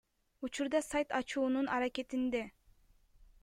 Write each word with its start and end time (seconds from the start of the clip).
Учурда 0.47 0.79
сайт 0.89 1.09
ачуунун 1.19 1.67
аракетинде. 1.77 2.43